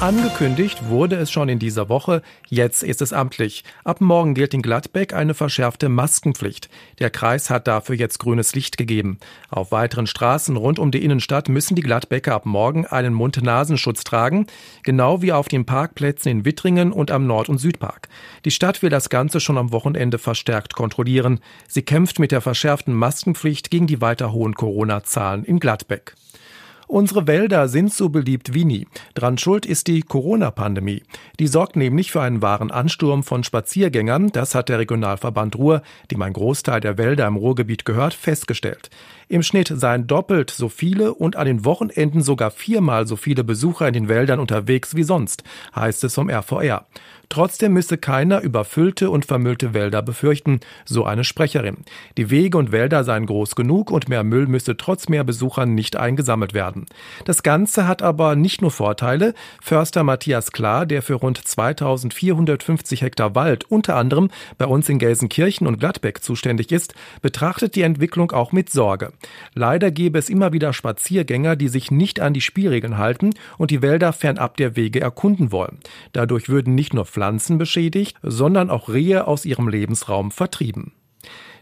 [0.00, 3.64] Angekündigt wurde es schon in dieser Woche, jetzt ist es amtlich.
[3.82, 6.70] Ab morgen gilt in Gladbeck eine verschärfte Maskenpflicht.
[7.00, 9.18] Der Kreis hat dafür jetzt grünes Licht gegeben.
[9.50, 14.46] Auf weiteren Straßen rund um die Innenstadt müssen die Gladbecker ab morgen einen Mund-Nasenschutz tragen,
[14.84, 18.08] genau wie auf den Parkplätzen in Wittringen und am Nord- und Südpark.
[18.44, 21.40] Die Stadt will das Ganze schon am Wochenende verstärkt kontrollieren.
[21.66, 26.14] Sie kämpft mit der verschärften Maskenpflicht gegen die weiter hohen Corona-Zahlen in Gladbeck.
[26.88, 28.86] Unsere Wälder sind so beliebt wie nie.
[29.12, 31.02] Dran schuld ist die Corona-Pandemie.
[31.38, 34.32] Die sorgt nämlich für einen wahren Ansturm von Spaziergängern.
[34.32, 38.88] Das hat der Regionalverband Ruhr, dem ein Großteil der Wälder im Ruhrgebiet gehört, festgestellt.
[39.28, 43.86] Im Schnitt seien doppelt so viele und an den Wochenenden sogar viermal so viele Besucher
[43.86, 45.44] in den Wäldern unterwegs wie sonst,
[45.76, 46.86] heißt es vom RVR.
[47.28, 51.84] Trotzdem müsse keiner überfüllte und vermüllte Wälder befürchten, so eine Sprecherin.
[52.16, 55.96] Die Wege und Wälder seien groß genug und mehr Müll müsse trotz mehr Besuchern nicht
[55.96, 56.77] eingesammelt werden.
[57.24, 59.34] Das Ganze hat aber nicht nur Vorteile.
[59.62, 65.66] Förster Matthias Klar, der für rund 2450 Hektar Wald unter anderem bei uns in Gelsenkirchen
[65.66, 69.12] und Gladbeck zuständig ist, betrachtet die Entwicklung auch mit Sorge.
[69.54, 73.82] Leider gäbe es immer wieder Spaziergänger, die sich nicht an die Spielregeln halten und die
[73.82, 75.78] Wälder fernab der Wege erkunden wollen.
[76.12, 80.92] Dadurch würden nicht nur Pflanzen beschädigt, sondern auch Rehe aus ihrem Lebensraum vertrieben.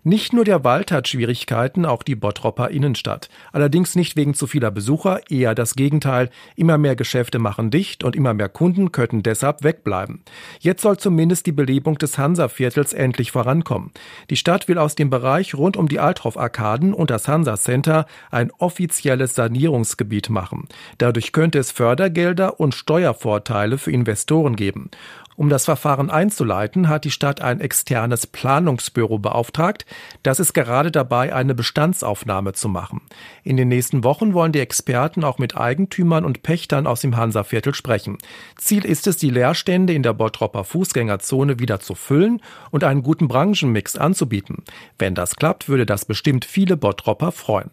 [0.08, 3.28] Nicht nur der Wald hat Schwierigkeiten, auch die Bottropper Innenstadt.
[3.50, 6.30] Allerdings nicht wegen zu vieler Besucher, eher das Gegenteil.
[6.54, 10.22] Immer mehr Geschäfte machen dicht und immer mehr Kunden könnten deshalb wegbleiben.
[10.60, 13.90] Jetzt soll zumindest die Belebung des Hansa-Viertels endlich vorankommen.
[14.30, 19.34] Die Stadt will aus dem Bereich rund um die Althoff-Arkaden und das Hansa-Center ein offizielles
[19.34, 20.68] Sanierungsgebiet machen.
[20.98, 24.88] Dadurch könnte es Fördergelder und Steuervorteile für Investoren geben.
[25.36, 29.84] Um das Verfahren einzuleiten, hat die Stadt ein externes Planungsbüro beauftragt.
[30.22, 33.02] Das ist gerade dabei, eine Bestandsaufnahme zu machen.
[33.44, 37.74] In den nächsten Wochen wollen die Experten auch mit Eigentümern und Pächtern aus dem Hansaviertel
[37.74, 38.16] sprechen.
[38.56, 43.28] Ziel ist es, die Leerstände in der Bottropper Fußgängerzone wieder zu füllen und einen guten
[43.28, 44.64] Branchenmix anzubieten.
[44.98, 47.70] Wenn das klappt, würde das bestimmt viele Bottropper freuen.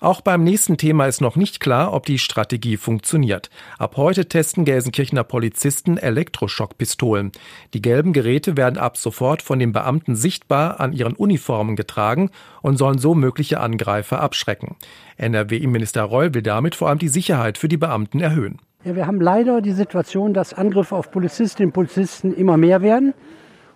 [0.00, 3.50] Auch beim nächsten Thema ist noch nicht klar, ob die Strategie funktioniert.
[3.78, 7.32] Ab heute testen Gelsenkirchener Polizisten Elektroschockpistolen.
[7.72, 12.30] Die gelben Geräte werden ab sofort von den Beamten sichtbar an ihren Uniformen getragen
[12.62, 14.76] und sollen so mögliche Angreifer abschrecken.
[15.16, 18.58] NRW-Innenminister Reul will damit vor allem die Sicherheit für die Beamten erhöhen.
[18.84, 23.14] Ja, wir haben leider die Situation, dass Angriffe auf Polizistinnen und Polizisten immer mehr werden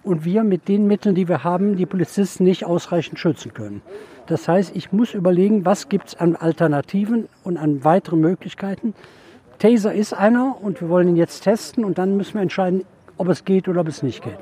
[0.02, 3.82] und wir mit den Mitteln, die wir haben, die Polizisten nicht ausreichend schützen können.
[4.26, 8.94] Das heißt, ich muss überlegen, was gibt es an Alternativen und an weiteren Möglichkeiten.
[9.58, 12.84] Taser ist einer und wir wollen ihn jetzt testen und dann müssen wir entscheiden,
[13.20, 14.38] ob es geht oder ob es nicht geht.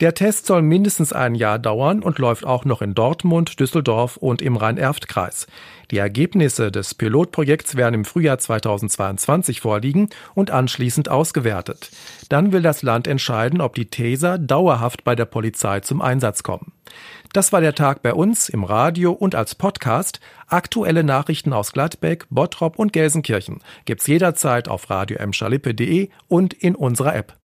[0.00, 4.42] Der Test soll mindestens ein Jahr dauern und läuft auch noch in Dortmund, Düsseldorf und
[4.42, 5.46] im Rhein-Erft-Kreis.
[5.90, 11.90] Die Ergebnisse des Pilotprojekts werden im Frühjahr 2022 vorliegen und anschließend ausgewertet.
[12.28, 16.72] Dann will das Land entscheiden, ob die Taser dauerhaft bei der Polizei zum Einsatz kommen.
[17.32, 20.20] Das war der Tag bei uns im Radio und als Podcast.
[20.46, 25.18] Aktuelle Nachrichten aus Gladbeck, Bottrop und Gelsenkirchen gibt's jederzeit auf radio
[26.28, 27.34] und in unserer App.